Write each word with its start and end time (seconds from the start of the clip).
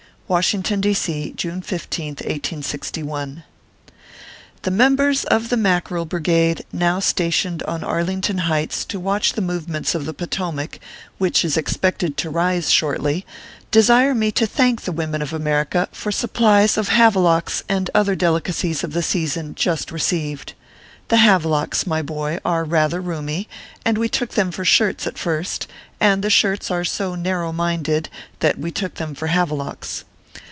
WASHINGTON, 0.31 0.79
D. 0.79 0.93
C., 0.93 1.33
June 1.35 1.61
15th, 1.61 2.21
1861. 2.23 3.43
THE 4.61 4.71
members 4.71 5.25
of 5.25 5.49
the 5.49 5.57
Mackerel 5.57 6.05
Brigade., 6.05 6.63
now 6.71 6.99
sta 7.01 7.29
tioned 7.29 7.63
on 7.67 7.83
Arlington 7.83 8.37
Heights 8.47 8.85
to 8.85 8.97
watch 8.97 9.33
the 9.33 9.41
movements 9.41 9.93
of 9.93 10.05
the 10.05 10.13
Potomac, 10.13 10.79
which 11.17 11.43
is 11.43 11.57
expected 11.57 12.15
to 12.15 12.29
rise 12.29 12.71
shortly, 12.71 13.25
desire 13.71 14.15
me 14.15 14.31
to 14.31 14.47
thank 14.47 14.83
the 14.83 14.93
women 14.93 15.21
of 15.21 15.33
America 15.33 15.89
for 15.91 16.13
supplies 16.13 16.77
of 16.77 16.87
Havelocks 16.87 17.63
and 17.67 17.89
other 17.93 18.15
delicacies 18.15 18.85
of 18.85 18.93
the 18.93 19.03
season 19.03 19.53
just 19.53 19.91
received. 19.91 20.53
The 21.09 21.17
Havelocks, 21.17 21.85
my 21.85 22.01
boy, 22.01 22.39
are 22.45 22.63
rather 22.63 23.01
roomy, 23.01 23.49
and 23.83 23.97
we 23.97 24.07
took 24.07 24.29
them 24.29 24.49
for 24.51 24.63
shirts 24.63 25.05
at 25.05 25.17
first; 25.17 25.67
and 25.99 26.23
the 26.23 26.29
shirts 26.29 26.71
are 26.71 26.85
so 26.85 27.15
narrow 27.15 27.51
minded, 27.51 28.07
that 28.39 28.57
we 28.57 28.71
took 28.71 28.93
them 28.95 29.13
for 29.13 29.27
Have 29.27 29.51
locks. 29.51 30.05